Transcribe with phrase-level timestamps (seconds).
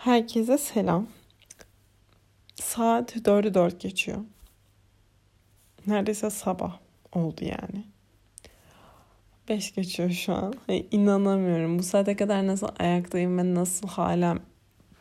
[0.00, 1.06] Herkese selam.
[2.54, 4.18] Saat 4'ü 4 geçiyor.
[5.86, 6.78] Neredeyse sabah
[7.12, 7.84] oldu yani.
[9.48, 10.54] 5 geçiyor şu an.
[10.68, 11.78] Ay, inanamıyorum.
[11.78, 14.38] Bu saate kadar nasıl ayaktayım ve nasıl hala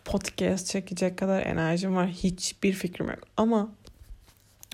[0.05, 2.07] podcast çekecek kadar enerjim var.
[2.07, 3.19] Hiçbir fikrim yok.
[3.37, 3.69] Ama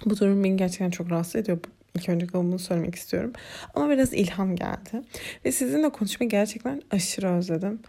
[0.05, 1.59] bu durum beni gerçekten çok rahatsız ediyor.
[1.95, 3.33] İlk önce bunu söylemek istiyorum.
[3.75, 5.01] Ama biraz ilham geldi.
[5.45, 7.79] Ve sizinle konuşmayı gerçekten aşırı özledim.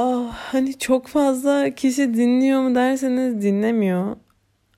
[0.00, 4.16] Ah, hani çok fazla kişi dinliyor mu derseniz dinlemiyor.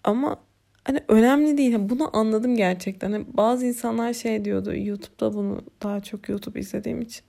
[0.05, 0.41] Ama
[0.85, 1.77] hani önemli değil.
[1.79, 3.13] Bunu anladım gerçekten.
[3.13, 4.75] Hani bazı insanlar şey diyordu.
[4.77, 7.23] YouTube'da bunu daha çok YouTube izlediğim için.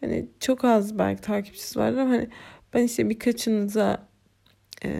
[0.00, 2.28] Hani çok az belki takipçisi vardır ama hani
[2.74, 4.08] ben işte birkaçınıza
[4.84, 4.90] e,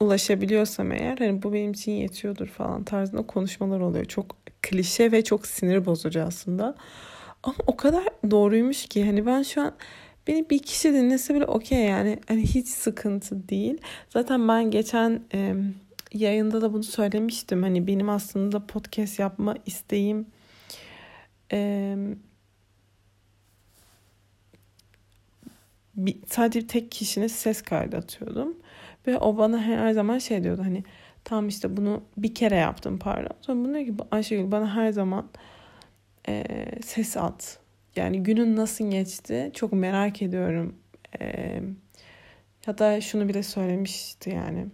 [0.00, 4.04] ulaşabiliyorsam eğer hani bu benim için yetiyordur falan tarzında konuşmalar oluyor.
[4.04, 6.74] Çok klişe ve çok sinir bozucu aslında.
[7.42, 9.74] Ama o kadar doğruymuş ki hani ben şu an
[10.26, 12.18] Beni bir kişi dinlese bile okey yani.
[12.28, 13.80] Hani hiç sıkıntı değil.
[14.08, 15.54] Zaten ben geçen e,
[16.12, 17.62] yayında da bunu söylemiştim.
[17.62, 20.26] Hani benim aslında podcast yapma isteğim
[21.52, 21.96] e,
[25.94, 28.56] bir, sadece tek kişinin ses kaydı atıyordum.
[29.06, 30.84] Ve o bana her zaman şey diyordu hani
[31.24, 33.36] tam işte bunu bir kere yaptım pardon.
[33.40, 35.28] Sonra bunu diyor ki Ayşegül bana her zaman
[36.28, 36.44] e,
[36.84, 37.58] ses at
[38.00, 40.74] yani günün nasıl geçti çok merak ediyorum.
[41.20, 41.60] Ee,
[42.66, 44.66] hatta şunu bile söylemişti yani.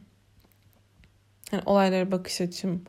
[1.52, 2.84] yani olaylara bakış açım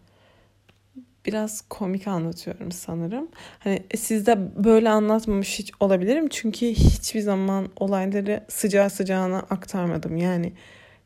[1.26, 3.30] biraz komik anlatıyorum sanırım.
[3.60, 6.28] Hani sizde böyle anlatmamış hiç olabilirim.
[6.30, 10.18] Çünkü hiçbir zaman olayları sıcağı sıcağına aktarmadım.
[10.18, 10.54] Yani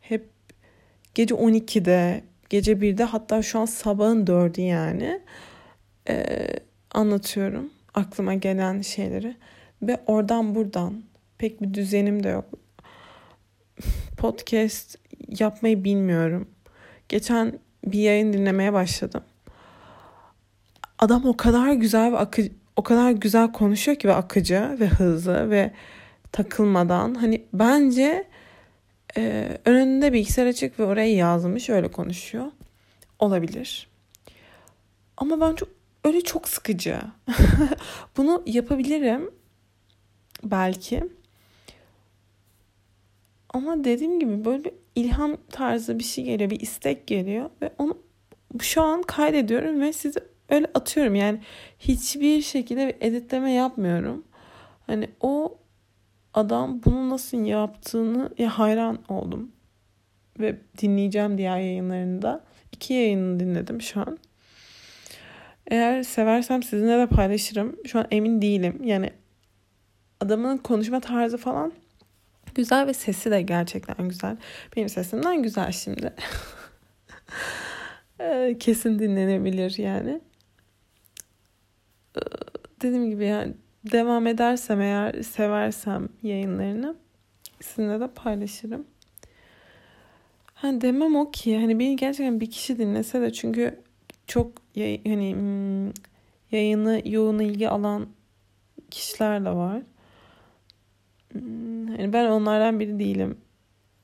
[0.01, 0.29] hep
[1.15, 5.21] gece 12'de, gece 1'de hatta şu an sabahın 4'ü yani
[6.09, 6.47] ee,
[6.91, 9.35] anlatıyorum aklıma gelen şeyleri
[9.81, 11.03] ve oradan buradan
[11.37, 12.45] pek bir düzenim de yok.
[14.17, 14.97] Podcast
[15.39, 16.49] yapmayı bilmiyorum.
[17.09, 19.23] Geçen bir yayın dinlemeye başladım.
[20.99, 22.41] Adam o kadar güzel ve akı,
[22.75, 25.71] o kadar güzel konuşuyor ki ve akıcı ve hızlı ve
[26.31, 28.27] takılmadan hani bence
[29.17, 32.45] e, önünde bilgisayar açık ve oraya yazmış öyle konuşuyor.
[33.19, 33.87] Olabilir.
[35.17, 35.69] Ama ben çok
[36.03, 36.99] öyle çok sıkıcı.
[38.17, 39.31] Bunu yapabilirim
[40.43, 41.03] belki.
[43.53, 47.97] Ama dediğim gibi böyle bir ilham tarzı bir şey geliyor, bir istek geliyor ve onu
[48.59, 50.19] şu an kaydediyorum ve size
[50.49, 51.15] öyle atıyorum.
[51.15, 51.39] Yani
[51.79, 54.23] hiçbir şekilde bir editleme yapmıyorum.
[54.87, 55.57] Hani o
[56.33, 59.51] adam bunu nasıl yaptığını ya hayran oldum.
[60.39, 62.43] Ve dinleyeceğim diğer yayınlarında.
[62.71, 64.17] İki yayını dinledim şu an.
[65.71, 67.75] Eğer seversem sizinle de paylaşırım.
[67.85, 68.81] Şu an emin değilim.
[68.83, 69.09] Yani
[70.19, 71.73] adamın konuşma tarzı falan
[72.55, 74.37] güzel ve sesi de gerçekten güzel.
[74.75, 76.13] Benim sesimden güzel şimdi.
[78.19, 80.21] Ee, kesin dinlenebilir yani.
[82.17, 82.21] Ee,
[82.81, 83.53] dediğim gibi yani
[83.91, 86.95] devam edersem eğer seversem yayınlarını
[87.61, 88.87] sizinle de paylaşırım.
[90.53, 93.79] Hani demem o ki hani beni gerçekten bir kişi dinlese de çünkü
[94.27, 95.91] çok yay, hani hmm,
[96.51, 98.07] yayını yoğun ilgi alan
[98.91, 99.81] kişiler de var.
[101.99, 103.37] Yani ben onlardan biri değilim.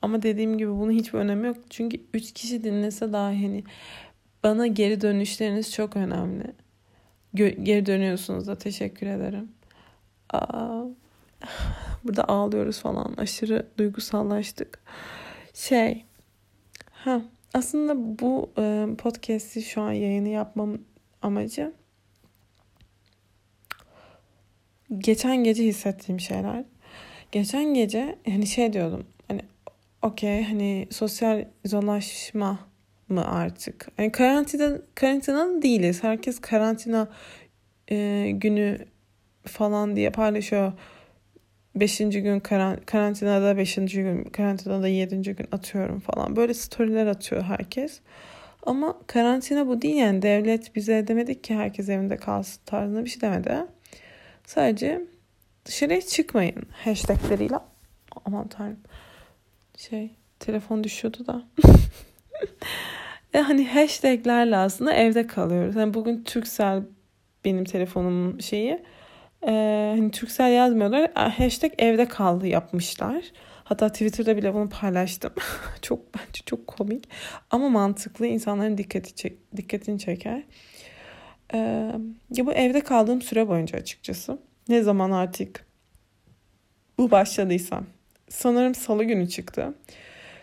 [0.02, 1.58] Ama dediğim gibi bunun hiçbir önemi yok.
[1.70, 3.64] Çünkü üç kişi dinlese daha hani
[4.44, 6.44] bana geri dönüşleriniz çok önemli.
[7.36, 9.52] Gö- geri dönüyorsunuz da teşekkür ederim.
[10.30, 10.84] Aa,
[12.04, 13.14] burada ağlıyoruz falan.
[13.18, 14.80] Aşırı duygusallaştık.
[15.54, 16.06] Şey.
[16.92, 17.22] Ha
[17.58, 20.78] aslında bu e, podcast'i şu an yayını yapmam
[21.22, 21.74] amacı
[24.98, 26.64] geçen gece hissettiğim şeyler.
[27.32, 29.42] Geçen gece hani şey diyordum hani
[30.02, 32.60] okey hani sosyal izolaşma
[33.10, 33.88] mı artık?
[33.98, 36.04] Hani karantina karantina değiliz.
[36.04, 37.08] Herkes karantina
[37.92, 38.78] e, günü
[39.46, 40.74] falan diye paylaşıyor.
[41.80, 42.40] Beşinci gün
[42.86, 46.36] karantinada beşinci gün karantinada yedinci gün atıyorum falan.
[46.36, 48.00] Böyle storyler atıyor herkes.
[48.66, 53.22] Ama karantina bu değil yani devlet bize demedik ki herkes evinde kalsın tarzında bir şey
[53.22, 53.66] demedi.
[54.46, 55.02] Sadece
[55.66, 57.56] dışarıya çıkmayın hashtagleriyle.
[58.26, 58.80] Aman tanrım.
[59.78, 61.48] Şey telefon düşüyordu da.
[63.34, 65.76] e hani hashtaglerle aslında evde kalıyoruz.
[65.76, 66.84] Yani bugün Türksel
[67.46, 68.84] benim telefonumun şeyi
[69.44, 69.52] e,
[69.98, 71.12] hani Türksel yazmıyorlar.
[71.14, 73.24] Hashtag evde kaldı yapmışlar.
[73.64, 75.34] Hatta Twitter'da bile bunu paylaştım.
[75.82, 77.10] çok bence çok komik.
[77.52, 80.44] Ama mantıklı insanların dikkati çek, dikkatini çeker.
[81.54, 81.92] Ee,
[82.36, 84.40] ya bu evde kaldığım süre boyunca açıkçası.
[84.70, 85.66] Ne zaman artık
[86.98, 87.86] bu başladıysam.
[88.30, 89.74] sanırım salı günü çıktı.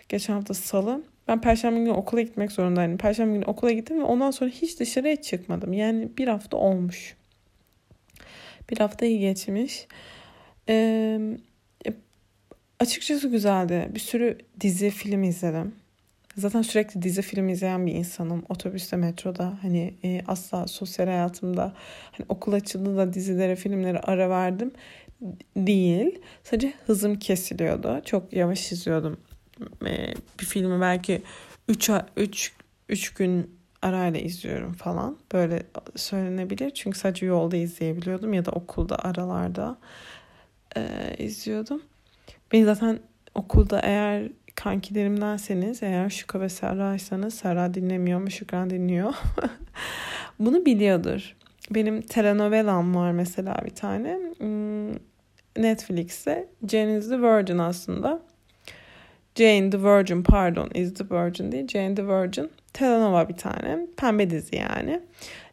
[0.08, 1.02] Geçen hafta salı.
[1.28, 2.98] Ben perşembe günü okula gitmek zorundaydım.
[2.98, 5.72] Perşembe günü okula gittim ve ondan sonra hiç dışarıya çıkmadım.
[5.72, 7.16] Yani bir hafta olmuş.
[8.70, 9.86] Bir hafta iyi geçmiş.
[10.68, 11.38] Ee,
[12.80, 13.88] açıkçası güzeldi.
[13.94, 15.74] Bir sürü dizi, film izledim.
[16.36, 18.44] Zaten sürekli dizi film izleyen bir insanım.
[18.48, 21.74] Otobüste, metroda hani e, asla sosyal hayatımda
[22.12, 24.72] hani okul açıldı da dizilere, filmlere ara verdim
[25.56, 26.18] değil.
[26.42, 28.00] Sadece hızım kesiliyordu.
[28.04, 29.20] Çok yavaş izliyordum.
[29.86, 31.22] E, bir filmi belki
[31.68, 32.52] 3 3
[32.88, 33.53] 3 gün
[33.84, 35.18] arayla izliyorum falan.
[35.32, 35.62] Böyle
[35.96, 36.70] söylenebilir.
[36.70, 39.78] Çünkü sadece yolda izleyebiliyordum ya da okulda aralarda
[40.76, 41.82] e, izliyordum.
[42.52, 42.98] Beni zaten
[43.34, 49.14] okulda eğer kankilerimdenseniz eğer Şuka ve Serra'ysanız Serra dinlemiyor mu Şükran dinliyor.
[50.38, 51.36] Bunu biliyordur.
[51.70, 54.18] Benim telenovelam var mesela bir tane.
[54.38, 54.94] Hmm,
[55.56, 58.22] Netflix'te Jane is the Virgin aslında.
[59.34, 61.68] Jane the Virgin pardon is the Virgin değil.
[61.68, 62.50] Jane the Virgin.
[62.72, 63.86] Telenova bir tane.
[63.96, 65.00] Pembe dizi yani.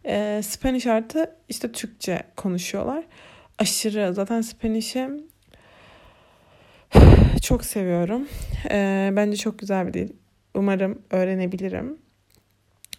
[0.06, 3.04] E, Spanish artı işte Türkçe konuşuyorlar.
[3.60, 5.10] Aşırı zaten Spanish'i
[7.42, 8.28] çok seviyorum.
[8.72, 10.10] E, bence çok güzel bir dil.
[10.56, 11.98] Umarım öğrenebilirim.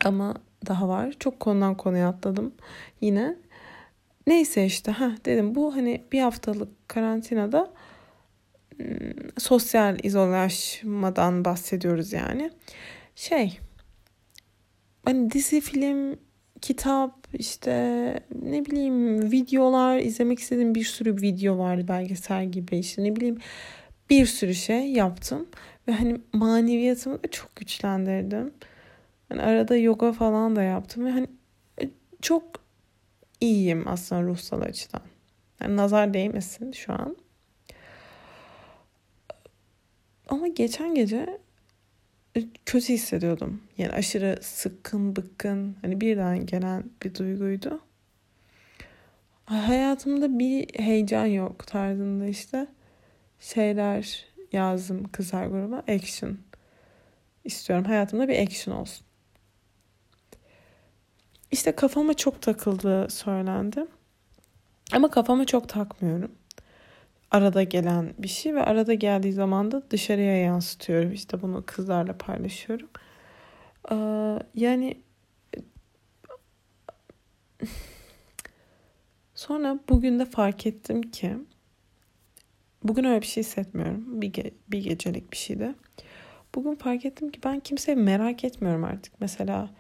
[0.05, 0.35] Ama
[0.67, 1.13] daha var.
[1.19, 2.55] Çok konudan konuya atladım
[3.01, 3.37] yine.
[4.27, 7.71] Neyse işte ha dedim bu hani bir haftalık karantinada
[9.39, 12.51] sosyal izolaşmadan bahsediyoruz yani.
[13.15, 13.59] Şey
[15.05, 16.17] hani dizi, film,
[16.61, 17.73] kitap, işte
[18.43, 23.39] ne bileyim videolar izlemek istediğim bir sürü video vardı belgesel gibi işte ne bileyim
[24.11, 25.47] bir sürü şey yaptım
[25.89, 28.55] ve hani maneviyatımı da çok güçlendirdim.
[29.29, 31.27] Hani arada yoga falan da yaptım ve hani
[31.83, 31.91] e,
[32.23, 32.45] çok
[33.41, 35.03] iyiyim aslında ruhsal açıdan.
[35.61, 37.17] Yani nazar değmesin şu an.
[40.33, 41.39] Ama geçen gece
[42.37, 43.63] e, kötü hissediyordum.
[43.79, 47.81] Yani aşırı sıkkın, bıkkın, hani birden gelen bir duyguydu.
[49.45, 52.67] Hayatımda bir heyecan yok tarzında işte
[53.41, 55.77] şeyler yazdım kızlar gruba.
[55.77, 56.39] Action
[57.45, 57.85] istiyorum.
[57.85, 59.07] Hayatımda bir action olsun.
[61.51, 63.87] İşte kafama çok takıldığı söylendi.
[64.93, 66.33] Ama kafama çok takmıyorum.
[67.33, 71.13] Arada gelen bir şey ve arada geldiği zaman da dışarıya yansıtıyorum.
[71.13, 72.89] İşte bunu kızlarla paylaşıyorum.
[73.93, 73.95] Ee,
[74.55, 75.03] yani
[79.35, 81.37] sonra bugün de fark ettim ki
[82.85, 84.23] bugün öyle bir şey hissetmiyorum.
[84.23, 85.75] Bir, ge- bir gecelik bir şeydi.
[86.55, 89.21] Bugün fark ettim ki ben kimseyi merak etmiyorum artık.
[89.21, 89.71] Mesela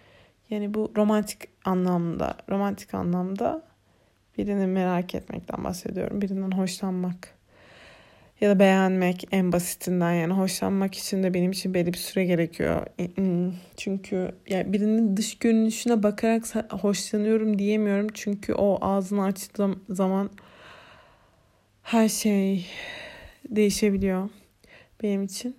[0.50, 3.62] yani bu romantik anlamda, romantik anlamda
[4.38, 6.20] birini merak etmekten bahsediyorum.
[6.22, 7.41] Birinden hoşlanmak
[8.42, 12.86] ya da beğenmek en basitinden yani hoşlanmak için de benim için belli bir süre gerekiyor.
[13.76, 18.08] Çünkü yani birinin dış görünüşüne bakarak hoşlanıyorum diyemiyorum.
[18.14, 20.30] Çünkü o ağzını açtığım zaman
[21.82, 22.66] her şey
[23.48, 24.28] değişebiliyor
[25.02, 25.56] benim için.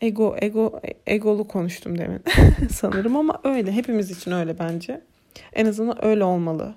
[0.00, 2.22] Ego, ego, egolu konuştum demin
[2.70, 3.72] sanırım ama öyle.
[3.72, 5.00] Hepimiz için öyle bence.
[5.52, 6.74] En azından öyle olmalı.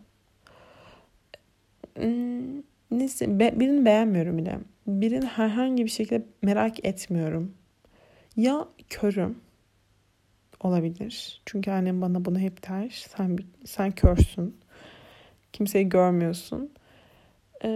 [1.96, 2.62] Hmm,
[2.92, 4.60] neyse, birini beğenmiyorum bile.
[4.88, 7.54] Birini herhangi bir şekilde merak etmiyorum.
[8.36, 9.38] Ya körüm
[10.60, 11.42] olabilir.
[11.46, 12.90] Çünkü annem bana bunu hep der.
[12.90, 14.58] Sen, sen körsün.
[15.54, 16.72] Kimseyi görmüyorsun.
[17.64, 17.70] Ee,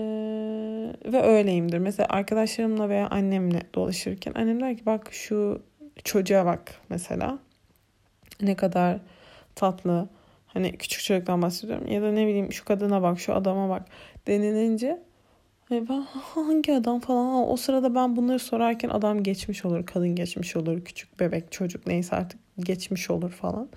[1.05, 1.77] ve öyleyimdir.
[1.77, 5.63] Mesela arkadaşlarımla veya annemle dolaşırken annem der ki bak şu
[6.03, 7.39] çocuğa bak mesela.
[8.41, 8.99] Ne kadar
[9.55, 10.09] tatlı.
[10.47, 11.87] Hani küçük çocuktan bahsediyorum.
[11.87, 13.85] Ya da ne bileyim şu kadına bak, şu adama bak
[14.27, 15.01] denilince
[15.69, 20.55] hani ben hangi adam falan o sırada ben bunları sorarken adam geçmiş olur, kadın geçmiş
[20.55, 23.69] olur, küçük bebek, çocuk neyse artık geçmiş olur falan.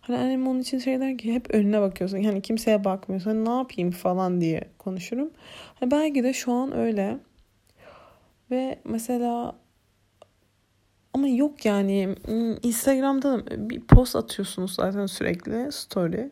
[0.00, 2.18] Hani annem onun için şey der ki hep önüne bakıyorsun.
[2.18, 3.30] Yani kimseye bakmıyorsun.
[3.30, 5.30] Hani ne yapayım falan diye konuşurum.
[5.80, 7.18] Hani belki de şu an öyle.
[8.50, 9.56] Ve mesela
[11.14, 16.30] ama yok yani hmm, Instagram'da bir post atıyorsunuz zaten sürekli story.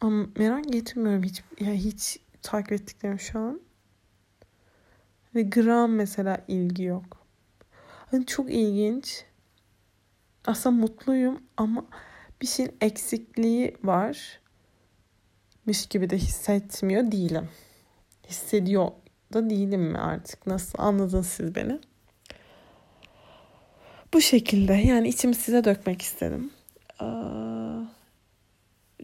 [0.00, 3.60] Ama merak etmiyorum hiç yani hiç takip ettiklerim şu an.
[5.34, 7.26] Ve gram mesela ilgi yok.
[8.10, 9.24] Hani çok ilginç
[10.46, 11.86] aslında mutluyum ama
[12.42, 14.40] bir şeyin eksikliği var.
[15.66, 17.48] Miş gibi de hissetmiyor değilim.
[18.28, 18.90] Hissediyor
[19.32, 20.46] da değilim mi artık?
[20.46, 21.78] Nasıl anladınız siz beni?
[24.14, 26.50] Bu şekilde yani içimi size dökmek istedim.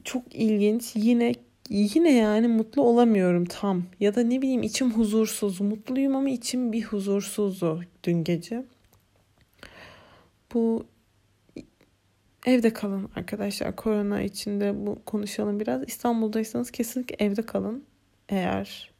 [0.05, 0.97] çok ilginç.
[0.97, 1.35] Yine
[1.70, 3.82] yine yani mutlu olamıyorum tam.
[4.00, 5.61] Ya da ne bileyim içim huzursuz.
[5.61, 8.64] Mutluyum ama içim bir huzursuzdu dün gece.
[10.54, 10.87] Bu
[12.46, 13.76] evde kalın arkadaşlar.
[13.76, 15.88] Korona içinde bu konuşalım biraz.
[15.88, 17.85] İstanbul'daysanız kesinlikle evde kalın.
[18.28, 18.96] Eğer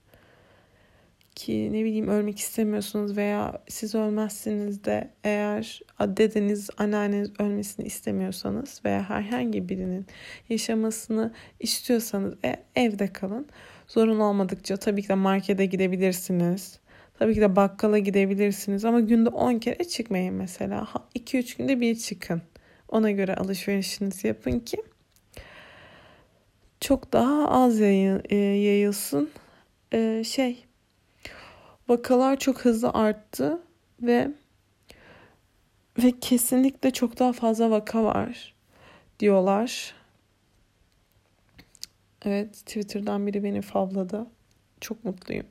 [1.37, 9.11] ki ne bileyim ölmek istemiyorsunuz veya siz ölmezsiniz de eğer dedeniz, anneanneniz ölmesini istemiyorsanız veya
[9.11, 10.07] herhangi birinin
[10.49, 13.47] yaşamasını istiyorsanız e, evde kalın.
[13.89, 16.79] Zorun olmadıkça tabii ki de markete gidebilirsiniz.
[17.19, 20.89] Tabii ki de bakkala gidebilirsiniz ama günde 10 kere çıkmayın mesela.
[21.15, 22.43] 2-3 günde bir çıkın.
[22.89, 24.77] Ona göre alışverişinizi yapın ki
[26.81, 29.31] çok daha az e, yayılsın.
[29.93, 30.66] Ee, şey
[31.89, 33.63] vakalar çok hızlı arttı
[34.03, 34.31] ve
[35.99, 38.55] ve kesinlikle çok daha fazla vaka var
[39.21, 39.95] diyorlar.
[42.25, 44.27] Evet Twitter'dan biri beni favladı.
[44.81, 45.47] Çok mutluyum.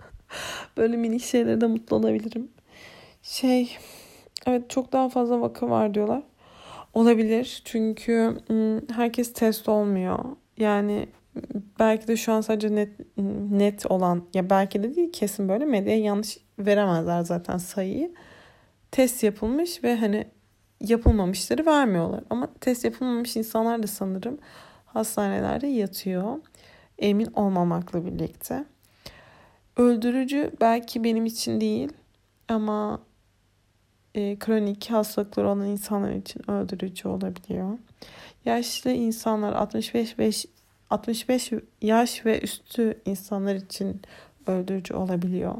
[0.76, 2.50] Böyle minik şeylerde mutlu olabilirim.
[3.22, 3.76] Şey
[4.46, 6.22] evet çok daha fazla vaka var diyorlar.
[6.94, 8.38] Olabilir çünkü
[8.94, 10.18] herkes test olmuyor.
[10.58, 11.08] Yani
[11.78, 13.16] belki de şu an sadece net
[13.50, 18.14] net olan ya belki de değil kesin böyle medyaya yanlış veremezler zaten sayıyı.
[18.90, 20.26] Test yapılmış ve hani
[20.80, 22.24] yapılmamışları vermiyorlar.
[22.30, 24.38] Ama test yapılmamış insanlar da sanırım
[24.84, 26.38] hastanelerde yatıyor.
[26.98, 28.64] Emin olmamakla birlikte.
[29.76, 31.92] Öldürücü belki benim için değil
[32.48, 33.00] ama
[34.14, 37.78] e, kronik hastalıkları olan insanlar için öldürücü olabiliyor.
[38.44, 40.46] Yaşlı insanlar 65 5
[40.90, 41.52] 65
[41.82, 44.02] yaş ve üstü insanlar için
[44.46, 45.54] öldürücü olabiliyor.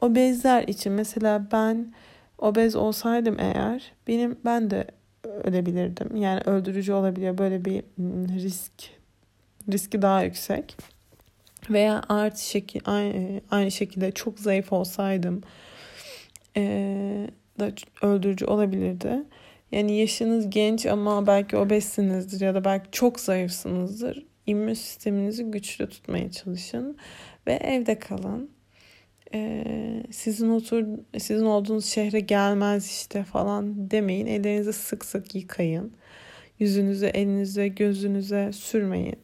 [0.00, 1.94] Obezler için mesela ben
[2.38, 4.86] obez olsaydım eğer benim ben de
[5.24, 6.16] ölebilirdim.
[6.16, 7.38] Yani öldürücü olabiliyor.
[7.38, 8.72] Böyle bir hmm, risk
[9.72, 10.76] riski daha yüksek.
[11.70, 15.42] Veya artı şekil aynı, aynı şekilde çok zayıf olsaydım
[16.56, 17.30] ee,
[17.60, 17.70] da
[18.02, 19.22] öldürücü olabilirdi.
[19.72, 26.30] Yani yaşınız genç ama belki obezsinizdir ya da belki çok zayıfsınızdır immün sisteminizi güçlü tutmaya
[26.30, 26.96] çalışın
[27.46, 28.50] ve evde kalın.
[29.34, 30.84] Ee, sizin otur
[31.18, 34.26] sizin olduğunuz şehre gelmez işte falan demeyin.
[34.26, 35.92] Ellerinizi sık sık yıkayın.
[36.58, 39.16] Yüzünüze, elinize, gözünüze sürmeyin.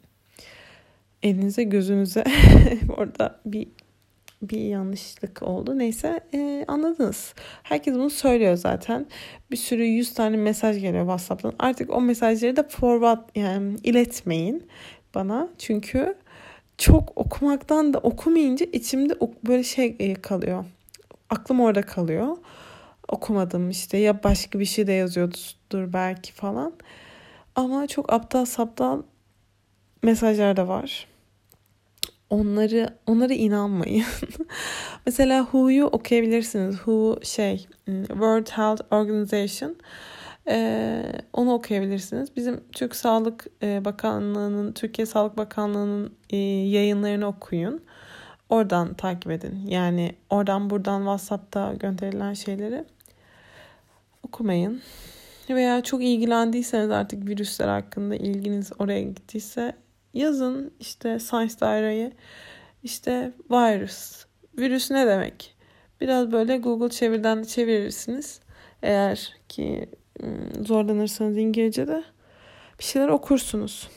[1.22, 2.24] Elinize, gözünüze
[2.96, 3.68] orada bir
[4.42, 5.78] bir yanlışlık oldu.
[5.78, 7.34] Neyse e, anladınız.
[7.62, 9.06] Herkes bunu söylüyor zaten.
[9.50, 11.54] Bir sürü 100 tane mesaj geliyor WhatsApp'tan.
[11.58, 14.66] Artık o mesajları da forward yani iletmeyin
[15.14, 15.48] bana.
[15.58, 16.14] Çünkü
[16.78, 19.14] çok okumaktan da okumayınca içimde
[19.46, 20.64] böyle şey e, kalıyor.
[21.30, 22.36] Aklım orada kalıyor.
[23.08, 26.72] Okumadım işte ya başka bir şey de yazıyordur belki falan.
[27.56, 29.02] Ama çok aptal saptal
[30.02, 31.06] mesajlar da var.
[32.30, 34.04] Onları onlara inanmayın.
[35.06, 36.76] Mesela WHO'yu okuyabilirsiniz.
[36.76, 39.76] WHO şey hmm, World Health Organization
[40.48, 42.36] ee, onu okuyabilirsiniz.
[42.36, 47.82] Bizim Türk Sağlık e, Bakanlığı'nın, Türkiye Sağlık Bakanlığı'nın e, yayınlarını okuyun.
[48.48, 49.66] Oradan takip edin.
[49.66, 52.84] Yani oradan buradan WhatsApp'ta gönderilen şeyleri
[54.22, 54.82] okumayın.
[55.50, 59.76] Veya çok ilgilendiyseniz artık virüsler hakkında ilginiz oraya gittiyse
[60.14, 62.12] yazın işte Science Daire'ye
[62.82, 64.24] işte virus.
[64.58, 65.56] Virüs ne demek?
[66.00, 68.40] Biraz böyle Google çevirden çevirirsiniz.
[68.82, 69.88] Eğer ki
[70.60, 72.04] zorlanırsanız İngilizce'de
[72.78, 73.88] bir şeyler okursunuz.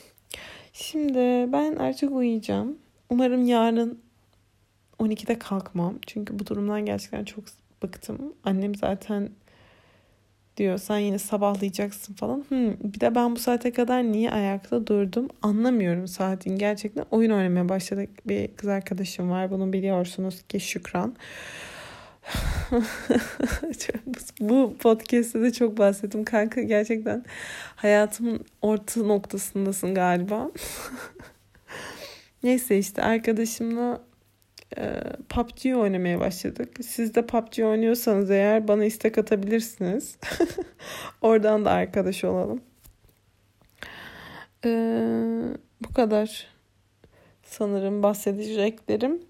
[0.72, 2.78] Şimdi ben artık uyuyacağım.
[3.10, 3.98] Umarım yarın
[4.98, 5.94] 12'de kalkmam.
[6.06, 7.44] Çünkü bu durumdan gerçekten çok
[7.82, 8.34] bıktım.
[8.44, 9.30] Annem zaten
[10.56, 12.44] diyor sen yine sabahlayacaksın falan.
[12.48, 16.56] Hmm, bir de ben bu saate kadar niye ayakta durdum anlamıyorum saatin.
[16.56, 18.10] Gerçekten oyun oynamaya başladık.
[18.28, 21.16] Bir kız arkadaşım var bunu biliyorsunuz ki Şükran.
[24.40, 26.62] Bu podcast'te de çok bahsettim kanka.
[26.62, 27.24] Gerçekten
[27.76, 30.50] hayatımın orta noktasındasın galiba.
[32.42, 34.00] Neyse işte arkadaşımla
[34.78, 36.76] e, PUBG oynamaya başladık.
[36.82, 40.18] Siz de PUBG oynuyorsanız eğer bana istek atabilirsiniz.
[41.20, 42.60] Oradan da arkadaş olalım.
[44.64, 44.70] E,
[45.80, 46.46] bu kadar
[47.42, 49.20] sanırım bahsedeceklerim.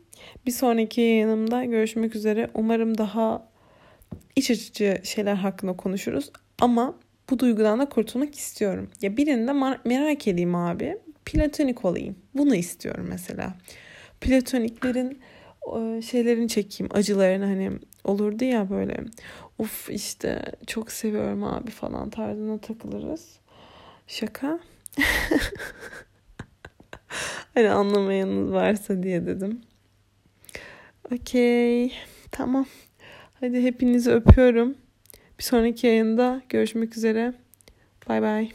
[0.46, 2.50] Bir sonraki yayınımda görüşmek üzere.
[2.54, 3.48] Umarım daha
[4.36, 6.30] iç açıcı şeyler hakkında konuşuruz.
[6.60, 6.94] Ama
[7.30, 8.90] bu duygudan da kurtulmak istiyorum.
[9.02, 9.52] Ya birini de
[9.84, 10.98] merak edeyim abi.
[11.24, 12.16] Platonik olayım.
[12.34, 13.54] Bunu istiyorum mesela.
[14.20, 15.20] Platoniklerin
[16.02, 16.90] şeylerini çekeyim.
[16.94, 17.70] Acılarını hani
[18.04, 18.96] olurdu ya böyle.
[19.58, 23.38] Uf işte çok seviyorum abi falan tarzına takılırız.
[24.06, 24.58] Şaka.
[27.54, 29.60] hani anlamayanınız varsa diye dedim.
[31.12, 31.92] Okey.
[32.32, 32.66] Tamam.
[33.40, 34.74] Hadi hepinizi öpüyorum.
[35.38, 37.34] Bir sonraki yayında görüşmek üzere.
[38.08, 38.50] Bay bay.